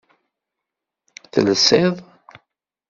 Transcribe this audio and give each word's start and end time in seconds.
Telsiḍ? 1.31 1.95